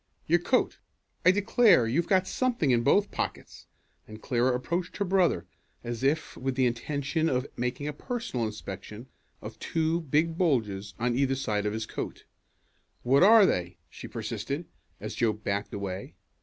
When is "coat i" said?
0.39-1.29